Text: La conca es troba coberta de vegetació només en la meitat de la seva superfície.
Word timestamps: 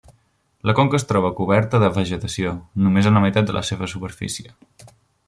La 0.69 0.73
conca 0.77 0.99
es 1.01 1.05
troba 1.11 1.29
coberta 1.39 1.81
de 1.83 1.91
vegetació 1.97 2.53
només 2.87 3.11
en 3.11 3.19
la 3.19 3.25
meitat 3.27 3.51
de 3.51 3.57
la 3.59 3.63
seva 3.73 3.91
superfície. 3.93 4.57